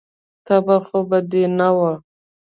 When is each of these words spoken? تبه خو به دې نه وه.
تبه 0.45 0.77
خو 0.85 0.99
به 1.09 1.19
دې 1.31 1.43
نه 1.57 1.69
وه. 1.77 1.93